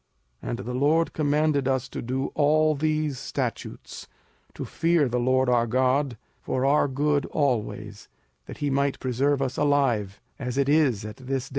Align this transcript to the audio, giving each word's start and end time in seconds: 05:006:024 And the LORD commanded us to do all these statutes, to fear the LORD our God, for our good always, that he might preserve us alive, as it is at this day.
05:006:024 0.41 0.49
And 0.49 0.57
the 0.65 0.73
LORD 0.73 1.13
commanded 1.13 1.67
us 1.67 1.87
to 1.89 2.01
do 2.01 2.31
all 2.33 2.73
these 2.73 3.19
statutes, 3.19 4.07
to 4.55 4.65
fear 4.65 5.07
the 5.07 5.19
LORD 5.19 5.47
our 5.47 5.67
God, 5.67 6.17
for 6.41 6.65
our 6.65 6.87
good 6.87 7.27
always, 7.27 8.09
that 8.47 8.57
he 8.57 8.71
might 8.71 8.99
preserve 8.99 9.43
us 9.43 9.57
alive, 9.57 10.19
as 10.39 10.57
it 10.57 10.69
is 10.69 11.05
at 11.05 11.17
this 11.17 11.49
day. 11.49 11.49